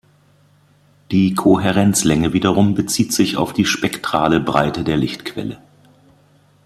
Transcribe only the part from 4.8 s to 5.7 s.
der Lichtquelle.